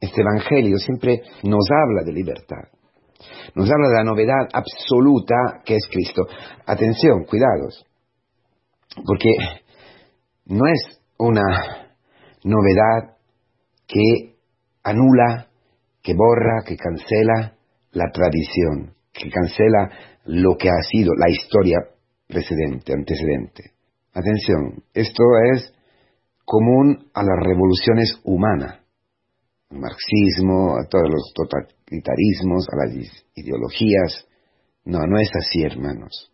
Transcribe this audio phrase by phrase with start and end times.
[0.00, 2.68] este Evangelio siempre nos habla de libertad.
[3.54, 6.22] Nos habla de la novedad absoluta que es Cristo.
[6.66, 7.84] Atención, cuidados,
[9.04, 9.30] porque
[10.46, 11.42] no es una
[12.44, 13.16] novedad
[13.86, 14.36] que
[14.84, 15.48] anula,
[16.02, 17.56] que borra, que cancela
[17.92, 19.90] la tradición, que cancela
[20.26, 21.78] lo que ha sido la historia
[22.26, 23.72] precedente, antecedente.
[24.12, 25.22] Atención, esto
[25.52, 25.72] es
[26.44, 28.80] común a las revoluciones humanas,
[29.70, 32.94] marxismo, a todos los totalitarismos, a las
[33.34, 34.26] ideologías.
[34.84, 36.32] No, no es así, hermanos.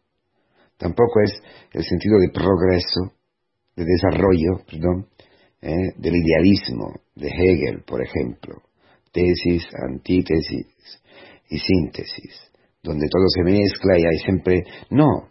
[0.77, 1.33] Tampoco es
[1.73, 3.13] el sentido de progreso,
[3.77, 5.09] de desarrollo, perdón,
[5.61, 8.63] eh, del idealismo de Hegel, por ejemplo,
[9.13, 10.67] tesis, antítesis
[11.49, 14.63] y síntesis, donde todo se mezcla y hay siempre...
[14.91, 15.29] No,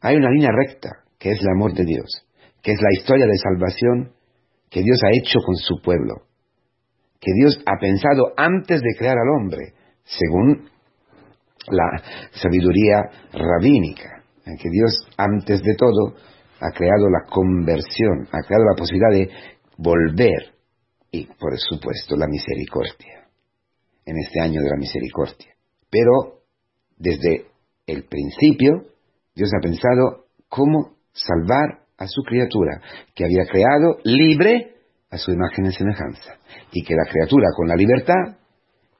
[0.00, 2.24] hay una línea recta, que es el amor de Dios,
[2.62, 4.12] que es la historia de salvación
[4.70, 6.27] que Dios ha hecho con su pueblo,
[7.20, 10.68] que Dios ha pensado antes de crear al hombre, según
[11.70, 14.22] la sabiduría rabínica,
[14.56, 16.14] que Dios antes de todo
[16.60, 19.30] ha creado la conversión, ha creado la posibilidad de
[19.76, 20.54] volver
[21.10, 23.28] y, por supuesto, la misericordia,
[24.04, 25.54] en este año de la misericordia.
[25.90, 26.42] Pero,
[26.96, 27.46] desde
[27.86, 28.84] el principio,
[29.34, 32.80] Dios ha pensado cómo salvar a su criatura,
[33.14, 34.77] que había creado libre
[35.10, 36.38] a su imagen y semejanza,
[36.72, 38.36] y que la criatura con la libertad,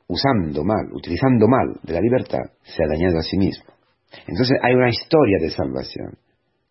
[0.07, 3.75] usando mal, utilizando mal de la libertad, se ha dañado a sí mismo.
[4.27, 6.19] Entonces hay una historia de salvación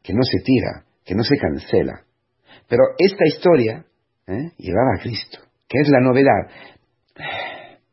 [0.01, 2.03] que no se tira, que no se cancela.
[2.67, 3.85] Pero esta historia
[4.27, 4.51] ¿eh?
[4.57, 6.49] llevaba a Cristo, que es la novedad.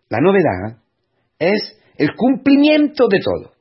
[0.09, 0.78] La novedad
[1.39, 3.53] es el cumplimiento de todo,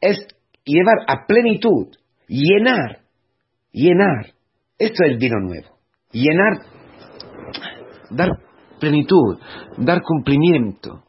[0.00, 0.26] es
[0.64, 1.88] llevar a plenitud,
[2.26, 3.00] llenar,
[3.72, 4.34] llenar.
[4.78, 5.78] Esto es el vino nuevo,
[6.12, 6.60] llenar,
[8.10, 8.28] dar
[8.78, 9.38] plenitud,
[9.76, 11.04] dar cumplimiento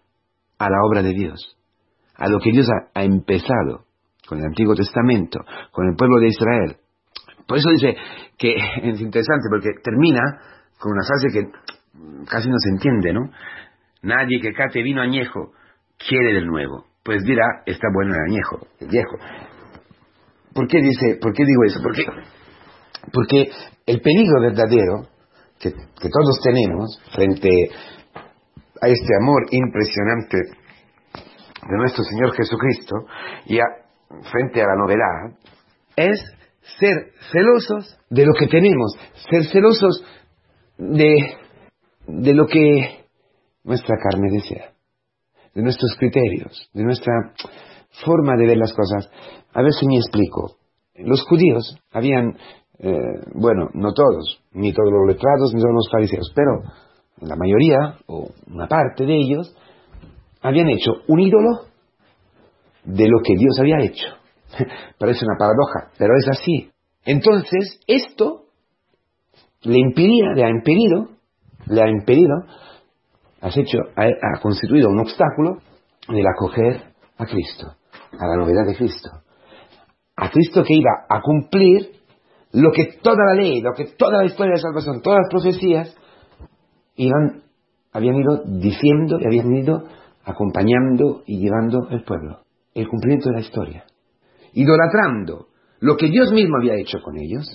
[0.58, 1.58] a la obra de Dios,
[2.16, 3.86] a lo que Dios ha empezado
[4.28, 5.40] con el Antiguo Testamento,
[5.72, 6.78] con el pueblo de Israel.
[7.48, 7.96] Por eso dice
[8.38, 8.54] que
[8.84, 10.22] es interesante, porque termina
[10.80, 11.52] con una frase que
[12.30, 13.32] casi no se entiende, ¿no?
[14.04, 15.52] Nadie que cate vino añejo
[15.98, 16.86] quiere del nuevo.
[17.04, 19.18] Pues dirá, está bueno el añejo, el viejo.
[20.54, 21.80] ¿Por qué, dice, ¿Por qué digo eso?
[21.82, 22.06] Porque,
[23.12, 23.52] porque
[23.86, 25.08] el peligro verdadero
[25.60, 27.50] que, todos tenemos frente
[28.82, 32.96] a este amor impresionante de nuestro Señor Jesucristo
[33.46, 33.66] y a,
[34.32, 35.38] frente a la novedad
[35.96, 36.20] es
[36.80, 38.94] ser celosos de lo que tenemos,
[39.30, 40.04] ser celosos
[40.78, 41.16] de,
[42.08, 43.06] de lo que
[43.64, 44.72] nuestra carne desea,
[45.54, 47.14] de nuestros criterios, de nuestra
[48.06, 49.10] forma de ver las cosas.
[49.54, 50.58] A ver si me explico.
[50.96, 52.38] Los judíos habían,
[52.80, 52.92] eh,
[53.34, 56.62] bueno, no todos, ni todos los letrados, ni todos los fariseos, pero
[57.22, 59.54] la mayoría, o una parte de ellos,
[60.42, 61.66] habían hecho un ídolo
[62.86, 64.08] de lo que Dios había hecho.
[64.98, 66.72] Parece una paradoja, pero es así.
[67.04, 68.46] Entonces, esto
[69.64, 71.10] le impedía, le ha impedido,
[71.68, 72.34] le ha impedido,
[73.42, 75.58] has hecho, ha, constituido un obstáculo
[76.08, 77.76] el acoger a Cristo,
[78.18, 79.10] a la novedad de Cristo.
[80.16, 81.99] A Cristo que iba a cumplir
[82.54, 85.96] lo que toda la ley, lo que toda la historia de salvación, todas las profecías,
[86.96, 87.44] iban,
[87.94, 89.84] habían ido diciendo y habían ido
[90.24, 92.40] acompañando y llevando el pueblo.
[92.74, 93.84] El cumplimiento de la historia.
[94.54, 95.48] Idolatrando
[95.80, 97.46] lo que Dios mismo había hecho con ellos,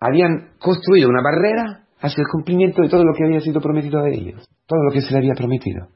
[0.00, 4.08] habían construido una barrera hacia el cumplimiento de todo lo que había sido prometido a
[4.08, 5.88] ellos, todo lo que se le había prometido.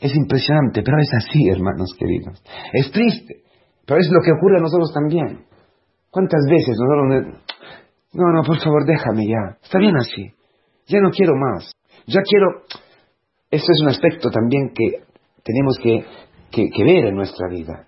[0.00, 2.42] Es impresionante, pero es así, hermanos queridos.
[2.72, 3.42] Es triste,
[3.86, 5.44] pero es lo que ocurre a nosotros también.
[6.10, 7.42] ¿Cuántas veces nosotros...
[8.12, 9.58] No, no, por favor, déjame ya.
[9.62, 10.32] Está bien así.
[10.86, 11.72] Ya no quiero más.
[12.06, 12.62] Ya quiero...
[13.50, 15.04] Esto es un aspecto también que
[15.42, 16.04] tenemos que,
[16.50, 17.86] que ver en nuestra vida.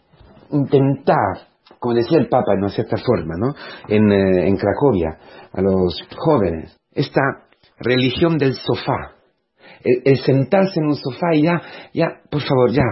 [0.51, 3.55] Intentar como decía el Papa en una cierta forma, ¿no?
[3.89, 5.19] En, eh, en Cracovia,
[5.53, 7.21] a los jóvenes, esta
[7.79, 9.17] religión del sofá,
[9.83, 11.61] el, sentarse en un sofá y ya,
[11.93, 12.85] ya, por favor, ya,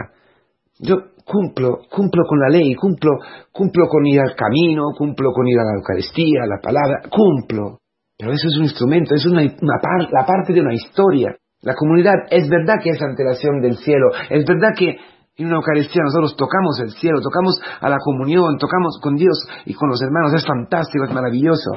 [0.79, 3.13] yo cumplo, cumplo con la ley, cumplo,
[3.51, 7.79] cumplo con ir al camino, cumplo con ir a la Eucaristía, a la palabra, cumplo.
[8.19, 11.35] Pero eso es un instrumento, es una, la parte de una historia.
[11.63, 14.97] La comunidad es verdad que es antelación del cielo, es verdad que
[15.37, 19.75] en una Eucaristía nosotros tocamos el cielo, tocamos a la comunión, tocamos con Dios y
[19.75, 21.71] con los hermanos, es fantástico, es maravilloso.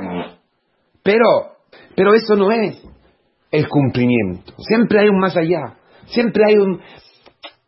[1.03, 1.56] Pero,
[1.95, 2.83] pero eso no es
[3.51, 4.53] el cumplimiento.
[4.57, 5.77] Siempre hay un más allá,
[6.07, 6.80] siempre hay un,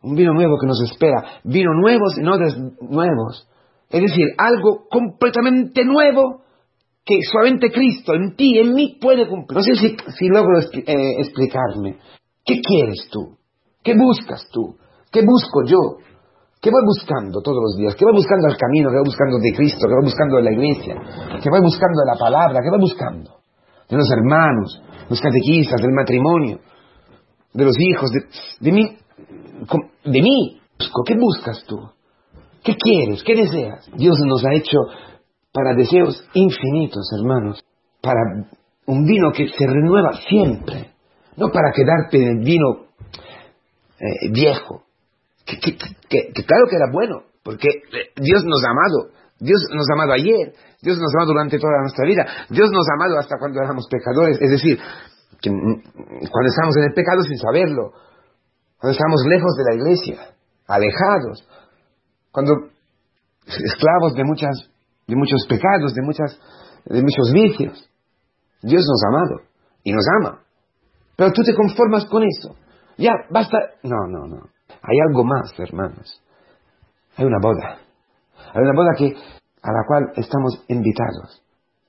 [0.02, 2.36] un vino nuevo que nos espera, vino nuevos y no
[2.88, 3.48] nuevos.
[3.90, 6.42] Es decir, algo completamente nuevo
[7.04, 9.56] que solamente Cristo en ti, en mí puede cumplir.
[9.56, 11.98] No sé si, si logro eh, explicarme.
[12.44, 13.38] ¿Qué quieres tú?
[13.82, 14.76] ¿Qué buscas tú?
[15.10, 16.04] ¿Qué busco yo?
[16.60, 17.94] ¿Qué voy buscando todos los días?
[17.94, 18.90] ¿Qué voy buscando al camino?
[18.90, 19.86] ¿Qué voy buscando de Cristo?
[19.86, 20.94] ¿Qué voy buscando de la iglesia?
[21.40, 22.60] ¿Qué voy buscando de la palabra?
[22.60, 23.30] ¿Qué voy buscando?
[23.88, 26.58] De los hermanos, los catequistas, del matrimonio,
[27.54, 28.20] de los hijos, de,
[28.60, 28.98] de mí.
[30.04, 30.60] De mí.
[31.06, 31.76] ¿Qué buscas tú?
[32.62, 33.22] ¿Qué quieres?
[33.24, 33.88] ¿Qué deseas?
[33.96, 34.78] Dios nos ha hecho
[35.52, 37.64] para deseos infinitos, hermanos.
[38.00, 38.20] Para
[38.86, 40.92] un vino que se renueva siempre.
[41.36, 42.88] No para quedarte en el vino
[44.00, 44.84] eh, viejo,
[45.44, 45.58] que,
[46.44, 47.68] claro que era bueno, porque
[48.16, 49.10] Dios nos ha amado,
[49.40, 50.52] Dios nos ha amado ayer,
[50.82, 53.88] Dios nos ha amado durante toda nuestra vida, Dios nos ha amado hasta cuando éramos
[53.90, 54.78] pecadores, es decir,
[55.42, 57.92] cuando estamos en el pecado sin saberlo,
[58.78, 60.34] cuando estamos lejos de la iglesia,
[60.66, 61.48] alejados,
[62.30, 62.52] cuando
[63.46, 64.70] esclavos de muchas
[65.06, 66.38] de muchos pecados, de muchas
[66.84, 67.90] de muchos vicios.
[68.62, 69.42] Dios nos ha amado
[69.82, 70.42] y nos ama.
[71.16, 72.56] Pero tú te conformas con eso.
[72.96, 73.58] Ya, basta.
[73.82, 74.48] No, no, no.
[74.68, 76.22] Hay algo más, hermanos.
[77.16, 77.78] Hay una boda.
[78.54, 79.06] Hay una boda que,
[79.62, 81.42] a la cual estamos invitados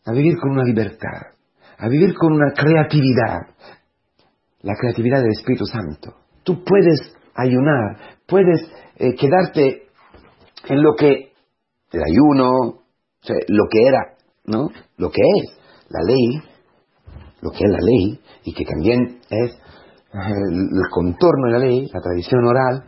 [0.06, 1.34] a vivir con una libertad,
[1.78, 3.56] a vivir con una creatividad,
[4.62, 6.16] la creatividad del Espíritu Santo.
[6.50, 8.60] Tú puedes ayunar, puedes
[8.96, 9.84] eh, quedarte
[10.68, 11.32] en lo que
[11.92, 12.82] el ayuno,
[13.50, 14.70] lo que era, ¿no?
[14.98, 15.52] Lo que es
[15.90, 16.42] la ley,
[17.42, 19.52] lo que es la ley y que también es
[20.12, 22.84] el, contorno de la ley, la tradición oral,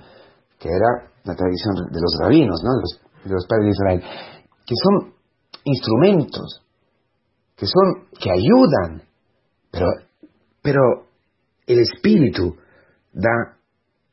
[0.57, 2.71] que era la tradición de los rabinos, ¿no?
[3.25, 4.03] de, los, padres de Israel,
[4.65, 5.13] que son
[5.65, 6.65] instrumentos,
[7.55, 9.03] que son, que ayudan,
[9.69, 9.85] pero,
[10.63, 10.81] pero
[11.67, 12.55] el espíritu
[13.13, 13.57] da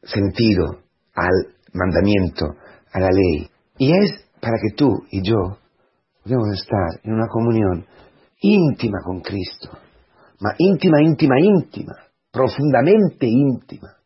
[0.03, 0.83] sentido
[1.15, 2.47] al mandamiento,
[2.93, 3.49] a la ley.
[3.79, 5.59] Y es para que tú y yo
[6.25, 7.87] podamos estar en una comunión
[8.41, 9.71] íntima con Cristo,
[10.41, 11.95] ma íntima, íntima, íntima,
[12.31, 13.97] profundamente íntima.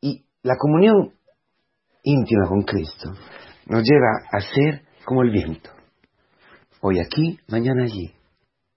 [0.00, 1.12] Y la comunión
[2.02, 3.12] íntima con Cristo
[3.66, 5.70] nos lleva a ser como el viento.
[6.80, 8.12] Hoy aquí, mañana allí.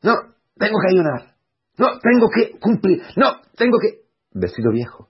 [0.01, 0.13] No,
[0.57, 1.36] tengo que ayunar.
[1.77, 3.01] No, tengo que cumplir.
[3.16, 4.01] No, tengo que...
[4.31, 5.10] Vestido viejo.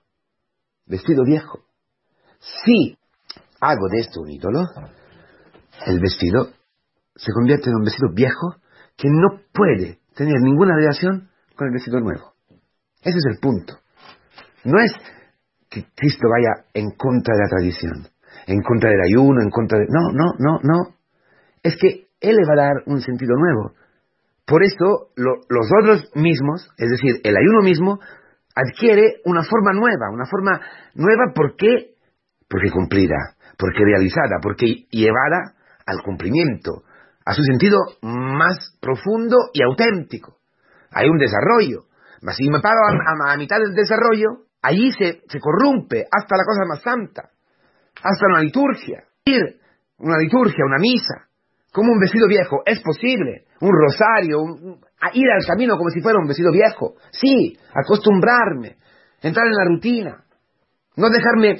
[0.90, 1.60] Vestido viejo.
[2.64, 2.98] Si
[3.60, 4.66] hago de esto un ídolo,
[5.86, 6.48] el vestido
[7.14, 8.56] se convierte en un vestido viejo
[8.96, 12.32] que no puede tener ninguna relación con el vestido nuevo.
[13.02, 13.78] Ese es el punto.
[14.64, 14.92] No es
[15.68, 18.08] que Cristo vaya en contra de la tradición,
[18.48, 19.86] en contra del ayuno, en contra de...
[19.88, 20.96] No, no, no, no.
[21.62, 23.74] Es que Él va a dar un sentido nuevo.
[24.44, 28.00] Por eso los otros mismos, es decir, el ayuno mismo,
[28.54, 30.60] adquiere una forma nueva, una forma
[30.94, 31.94] nueva ¿por qué?
[32.48, 35.54] Porque cumplida, porque realizada, porque llevada
[35.86, 36.82] al cumplimiento,
[37.24, 40.38] a su sentido más profundo y auténtico.
[40.92, 41.84] Hay un desarrollo.
[42.22, 46.64] Mas si me paro a, mitad del desarrollo, allí se, se corrompe hasta la cosa
[46.68, 47.30] más santa,
[48.02, 49.04] hasta una liturgia.
[49.98, 51.28] Una liturgia, una misa,
[51.72, 53.44] como un vestido viejo, es posible.
[53.60, 54.38] Un rosario,
[55.12, 56.94] ir al camino como si fuera un vestido viejo.
[57.10, 58.76] Sí, acostumbrarme,
[59.22, 60.24] entrar en la rutina,
[60.96, 61.56] no dejarme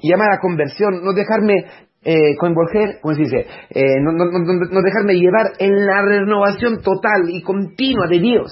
[0.00, 1.54] llamar a conversión, no dejarme
[2.02, 3.46] eh, convolver, ¿cómo se dice?
[3.70, 8.50] Eh, no, no, dejarme llevar en la renovación total y continua de Dios.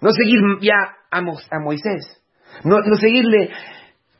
[0.00, 0.76] No seguir ya
[1.10, 2.22] a, a Moisés,
[2.64, 3.50] no, seguirle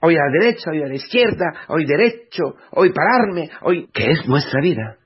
[0.01, 3.89] hoy a la derecha, hoy a la izquierda, hoy derecho, hoy pararme, hoy...
[3.93, 4.97] que es nuestra vida?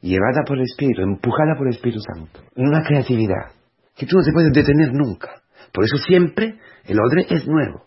[0.00, 3.59] Llevada por el Espíritu, empujada por el Espíritu Santo, en una creatividad
[4.00, 5.42] que tú no te puedes detener nunca.
[5.74, 7.84] Por eso siempre el odre es nuevo.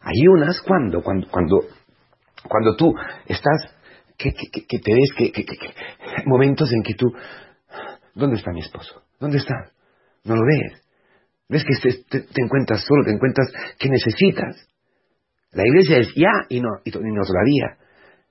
[0.00, 1.60] Hay unas cuando, cuando, cuando,
[2.48, 2.94] cuando tú
[3.26, 3.74] estás,
[4.16, 5.32] que, que, te ves, que,
[6.24, 7.12] momentos en que tú,
[8.14, 9.02] ¿dónde está mi esposo?
[9.18, 9.72] ¿Dónde está?
[10.22, 10.80] No lo ves.
[11.48, 14.68] Ves que te, encuentras solo, te encuentras que necesitas.
[15.50, 17.76] La iglesia es ya y no, y, no todavía.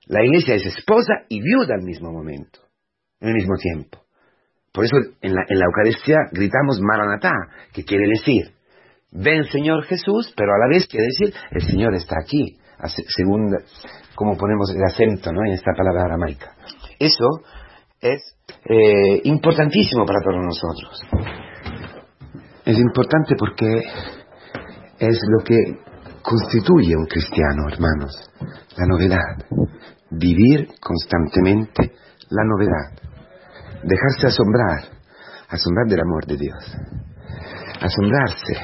[0.06, 2.60] La iglesia es esposa y viuda al mismo momento,
[3.20, 4.05] en el mismo tiempo.
[4.76, 7.32] Por eso en la, en la Eucaristía gritamos Maranatá,
[7.72, 8.52] que quiere decir,
[9.10, 12.58] ven Señor Jesús, pero a la vez quiere decir, el Señor está aquí,
[13.08, 13.56] según
[14.14, 15.40] como ponemos el acento ¿no?
[15.46, 16.52] en esta palabra aramaica.
[16.98, 17.40] Eso
[18.02, 18.36] es
[18.68, 21.00] eh, importantísimo para todos nosotros.
[22.66, 23.82] Es importante porque
[24.98, 25.56] es lo que
[26.20, 28.30] constituye un cristiano, hermanos,
[28.76, 29.46] la novedad.
[30.10, 31.92] Vivir constantemente
[32.28, 33.15] la novedad.
[33.82, 34.84] Dejarse asombrar,
[35.48, 36.76] asombrar del amor de Dios.
[37.80, 38.54] Asombrarse,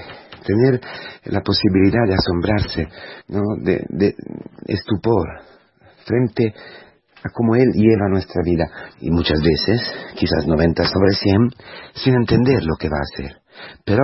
[0.44, 0.80] tener
[1.24, 2.88] la posibilidad de asombrarse,
[3.28, 3.40] ¿no?
[3.62, 4.14] de,
[4.66, 5.28] estupor
[6.04, 6.54] frente
[7.24, 8.64] a cómo Él lleva nuestra vida.
[9.00, 9.80] Y muchas veces,
[10.16, 11.50] quizás 90 sobre 100,
[11.94, 13.42] sin entender lo que va a hacer
[13.84, 14.02] pero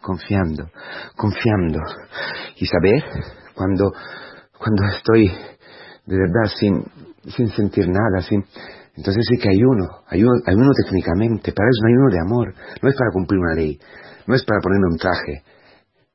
[0.00, 0.70] confiando,
[1.16, 1.80] confiando
[2.56, 3.02] y saber
[3.54, 3.92] cuando,
[4.58, 5.28] cuando estoy
[6.06, 6.84] de verdad sin,
[7.30, 8.44] sin sentir nada, sin,
[8.94, 12.88] entonces sí que ayuno, ayuno, ayuno técnicamente, para eso es un ayuno de amor, no
[12.88, 13.78] es para cumplir una ley,
[14.26, 15.42] no es para ponerme un traje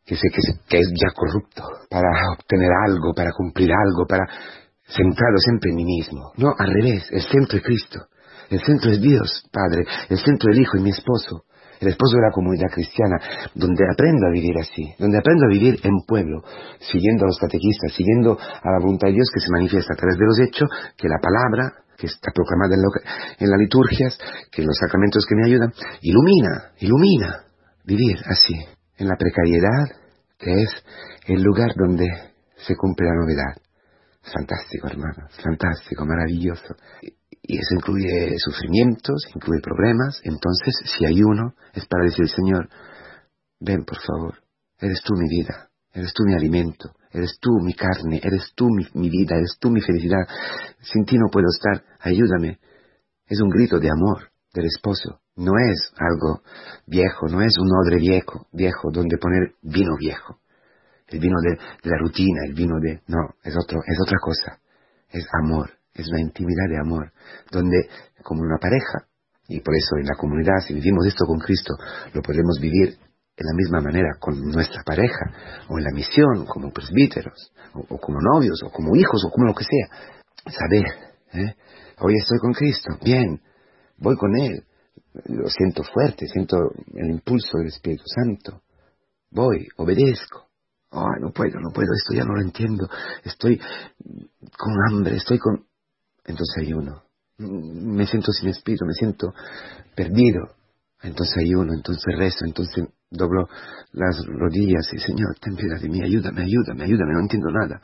[0.05, 2.07] que, es ya corrupto, para
[2.38, 4.24] obtener algo, para cumplir algo, para
[4.88, 6.31] centrado siempre en mí mismo.
[6.38, 8.00] No, al revés, el centro es Cristo,
[8.50, 11.43] el centro es Dios, Padre, el centro el Hijo y mi esposo,
[11.81, 13.17] el esposo de la comunidad cristiana,
[13.53, 16.41] donde aprendo a vivir así, donde aprendo a vivir en pueblo,
[16.79, 20.17] siguiendo a los catequistas, siguiendo a la voluntad de Dios que se manifiesta a través
[20.17, 22.82] de los hechos, que la palabra, que está proclamada en,
[23.39, 24.18] en las liturgias,
[24.51, 27.44] que los sacramentos que me ayudan, ilumina, ilumina
[27.84, 28.54] vivir así,
[28.98, 29.86] en la precariedad,
[30.38, 30.70] que es
[31.27, 32.06] el lugar donde
[32.58, 33.56] se cumple la novedad.
[34.22, 36.75] Fantástico, hermano, fantástico, maravilloso.
[37.42, 40.20] Y eso incluye sufrimientos, incluye problemas.
[40.24, 42.68] Entonces, si hay uno, es para decir, Señor,
[43.60, 44.36] ven por favor,
[44.80, 49.09] eres tú mi vida, eres tú mi alimento, eres tú mi carne, eres tú mi,
[49.09, 50.25] vida, eres tú mi felicidad.
[50.81, 52.59] Sin ti no puedo estar, ayúdame.
[53.25, 55.21] Es un grito de amor del esposo.
[55.35, 56.41] No es algo
[56.85, 60.39] viejo, no es un odre viejo, viejo donde poner vino viejo.
[61.07, 61.57] El vino de,
[61.89, 63.01] la rutina, el vino de...
[63.07, 64.59] No, es, otro, es otra cosa.
[65.09, 67.13] Es amor, es una intimidad de amor,
[67.51, 67.87] donde
[68.23, 69.07] como una pareja,
[69.47, 71.73] y por eso en la comunidad, si vivimos esto con Cristo,
[72.13, 72.97] lo podemos vivir
[73.38, 75.32] de la misma manera con nuestra pareja,
[75.70, 79.53] o en la misión, como presbíteros, o, como novios, o como hijos, o como lo
[79.53, 79.88] que sea.
[80.51, 80.86] Saber,
[81.34, 81.56] ¿eh?
[82.00, 83.39] hoy estoy con Cristo, bien,
[83.98, 84.63] voy con Él,
[85.25, 86.58] lo siento fuerte, siento
[86.96, 88.63] el impulso del Espíritu Santo,
[89.32, 90.48] voy, obedezco.
[90.89, 92.89] Ay, no puedo, no puedo, esto ya no lo entiendo,
[93.24, 93.60] estoy
[94.58, 95.67] con hambre, estoy con
[96.25, 97.03] entonces ayuno.
[97.38, 99.34] Me siento sin espíritu, me siento
[99.96, 100.56] perdido.
[101.01, 103.48] Entonces ayuno, entonces rezo, entonces doblo
[103.94, 107.82] las rodillas y Señor, ten piedad de mí, ayúdame, ayúdame, ayúdame, no entiendo nada.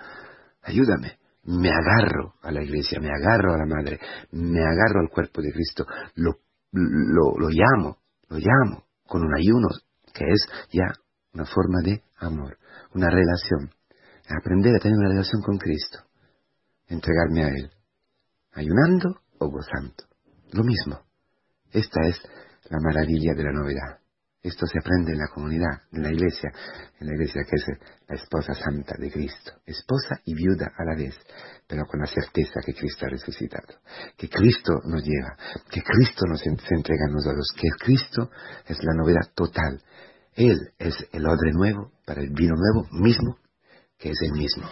[0.63, 1.17] Ayúdame.
[1.45, 3.99] Me agarro a la iglesia, me agarro a la madre,
[4.31, 6.39] me agarro al cuerpo de Cristo, lo,
[6.71, 7.97] lo, lo llamo,
[8.29, 9.67] lo llamo con un ayuno
[10.13, 10.93] que es ya
[11.33, 12.57] una forma de amor,
[12.93, 13.69] una relación.
[14.29, 15.99] Aprender a tener una relación con Cristo,
[16.87, 17.71] entregarme a Él
[18.53, 20.03] ayunando o gozando.
[20.51, 21.01] Lo mismo.
[21.71, 22.21] Esta es
[22.69, 23.99] la maravilla de la novedad.
[24.43, 26.51] Esto se aprende en la comunidad, en la iglesia,
[26.99, 27.65] en la iglesia que es
[28.09, 31.15] la esposa santa de Cristo, esposa y viuda a la vez,
[31.65, 33.79] pero con la certeza que Cristo ha resucitado,
[34.17, 35.37] que Cristo nos lleva,
[35.71, 38.29] que Cristo nos entrega a nosotros, que Cristo
[38.67, 39.81] es la novedad total.
[40.35, 43.37] Él es el odre nuevo para el vino nuevo mismo,
[43.97, 44.67] que es el mismo.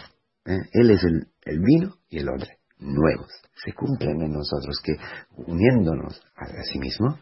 [0.47, 0.59] ¿eh?
[0.73, 3.31] Él es el, el vino y el odre nuevos.
[3.63, 4.97] Se cumplen en nosotros que
[5.37, 7.17] uniéndonos a sí mismo,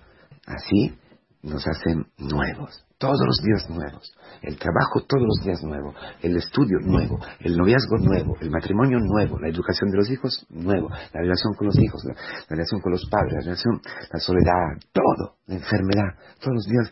[0.50, 0.98] así
[1.41, 2.86] nos hacen nuevos.
[2.98, 4.13] Todos los días nuevos.
[4.41, 5.94] El trabajo todos los días nuevo.
[6.22, 7.18] El estudio nuevo.
[7.39, 8.36] El noviazgo nuevo.
[8.41, 9.39] El matrimonio nuevo.
[9.39, 10.89] La educación de los hijos nuevo.
[10.89, 12.03] La relación con los hijos.
[12.03, 12.15] La,
[12.50, 13.34] relación con los padres.
[13.36, 14.84] La relación, la soledad.
[14.91, 15.38] Todo.
[15.46, 16.20] La enfermedad.
[16.41, 16.91] Todos los días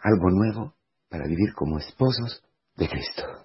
[0.00, 0.74] algo nuevo
[1.10, 2.42] para vivir como esposos
[2.76, 3.43] de Cristo.